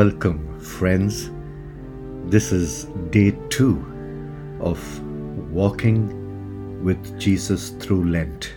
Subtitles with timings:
[0.00, 1.30] Welcome, friends.
[2.30, 3.76] This is day two
[4.58, 4.80] of
[5.52, 8.54] walking with Jesus through Lent.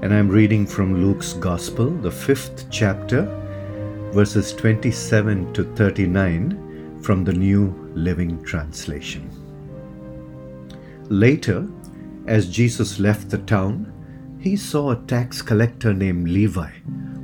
[0.00, 3.26] And I'm reading from Luke's Gospel, the fifth chapter,
[4.14, 9.28] verses 27 to 39 from the New Living Translation.
[11.10, 11.68] Later,
[12.26, 13.92] as Jesus left the town,
[14.40, 16.70] he saw a tax collector named Levi,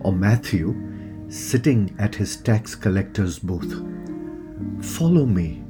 [0.00, 0.93] or Matthew,
[1.34, 3.82] sitting at his tax collector's booth.
[4.80, 5.64] Follow me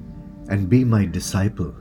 [0.50, 1.74] and be my disciple,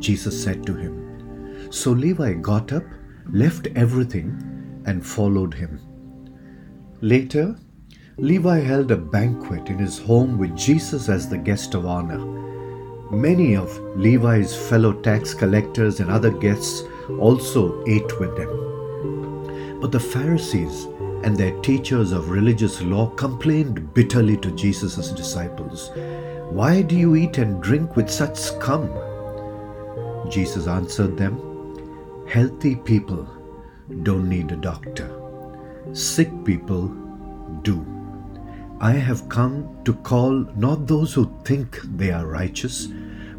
[0.00, 1.70] Jesus said to him.
[1.70, 2.82] So Levi got up,
[3.30, 5.78] left everything, and followed him.
[7.02, 7.56] Later,
[8.16, 12.18] Levi held a banquet in his home with Jesus as the guest of honor.
[13.12, 16.82] Many of Levi's fellow tax collectors and other guests
[17.20, 19.80] also ate with them.
[19.80, 20.88] But the Pharisees
[21.24, 25.90] and their teachers of religious law complained bitterly to Jesus' disciples
[26.50, 28.90] Why do you eat and drink with such scum?
[30.30, 31.38] Jesus answered them
[32.28, 33.26] Healthy people
[34.02, 35.08] don't need a doctor,
[35.92, 36.88] sick people
[37.62, 37.86] do.
[38.80, 42.88] I have come to call not those who think they are righteous,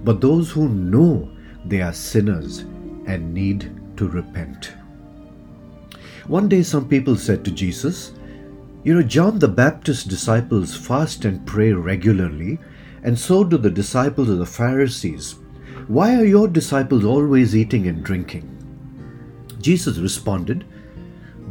[0.04, 1.30] but those who know
[1.66, 2.60] they are sinners
[3.06, 4.74] and need to repent.
[6.28, 8.14] One day, some people said to Jesus,
[8.84, 12.58] You know, John the Baptist's disciples fast and pray regularly,
[13.04, 15.36] and so do the disciples of the Pharisees.
[15.88, 18.50] Why are your disciples always eating and drinking?
[19.62, 20.66] Jesus responded,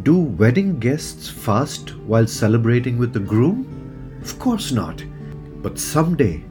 [0.02, 4.18] Do wedding guests fast while celebrating with the groom?
[4.22, 5.04] Of course not.
[5.62, 6.42] But someday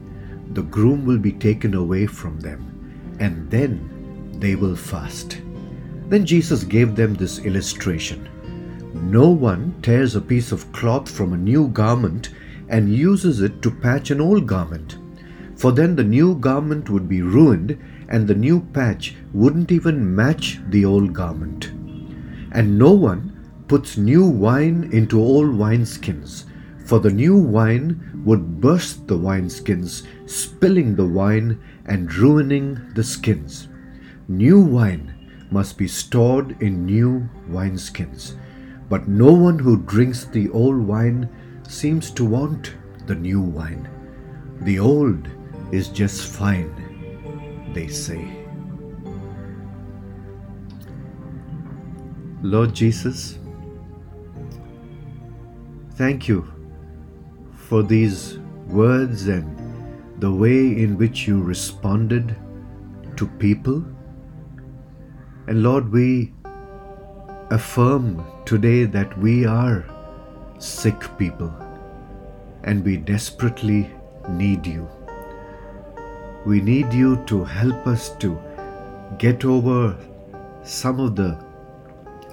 [0.52, 5.42] the groom will be taken away from them, and then they will fast.
[6.08, 8.28] Then Jesus gave them this illustration
[9.10, 12.30] No one tears a piece of cloth from a new garment
[12.68, 14.98] and uses it to patch an old garment,
[15.56, 17.78] for then the new garment would be ruined
[18.08, 21.66] and the new patch wouldn't even match the old garment.
[22.52, 23.30] And no one
[23.68, 26.44] puts new wine into old wineskins
[26.84, 33.68] for the new wine would burst the wineskins, spilling the wine and ruining the skins.
[34.28, 35.14] New wine
[35.54, 38.34] must be stored in new wineskins,
[38.88, 41.28] but no one who drinks the old wine
[41.68, 42.74] seems to want
[43.06, 43.88] the new wine.
[44.62, 45.28] The old
[45.70, 46.72] is just fine,
[47.72, 48.22] they say.
[52.42, 53.38] Lord Jesus,
[55.92, 56.52] thank you
[57.54, 59.48] for these words and
[60.20, 62.36] the way in which you responded
[63.16, 63.84] to people.
[65.46, 66.32] And Lord, we
[67.50, 69.84] affirm today that we are
[70.58, 71.52] sick people
[72.62, 73.90] and we desperately
[74.30, 74.88] need you.
[76.46, 78.38] We need you to help us to
[79.18, 79.96] get over
[80.62, 81.38] some of the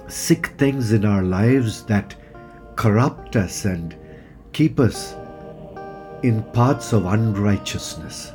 [0.08, 2.14] sick things in our lives that
[2.76, 3.94] corrupt us and
[4.52, 5.14] keep us
[6.22, 8.32] in paths of unrighteousness.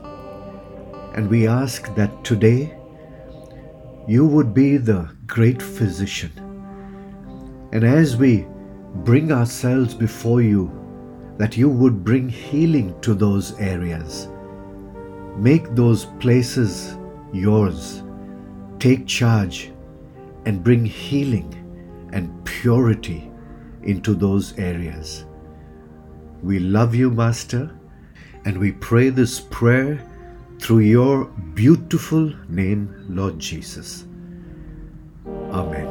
[1.16, 2.78] And we ask that today
[4.08, 6.32] you would be the great physician.
[7.74, 8.48] And as we
[9.04, 10.72] bring ourselves before you,
[11.38, 14.30] that you would bring healing to those areas.
[15.36, 16.98] Make those places
[17.34, 18.02] yours.
[18.80, 19.72] Take charge
[20.46, 21.54] and bring healing
[22.14, 23.30] and purity
[23.84, 25.26] into those areas.
[26.42, 27.78] We love you, Master,
[28.46, 30.02] and we pray this prayer
[30.60, 34.06] through your beautiful name, Lord Jesus.
[35.52, 35.87] Amen.